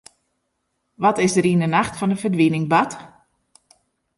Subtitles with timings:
[1.03, 2.91] Wat is der yn 'e nacht fan de ferdwining bard?